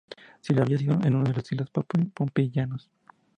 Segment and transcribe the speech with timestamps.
[0.39, 2.89] Sí lo había sido en uno de los estilos pompeyanos.